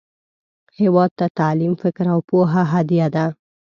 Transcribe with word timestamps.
هیواد 0.79 1.09
ته 1.19 1.25
تعلیم، 1.39 1.73
فکر، 1.83 2.05
او 2.13 2.19
پوهه 2.29 2.63
هدیه 2.73 3.07
ده 3.15 3.25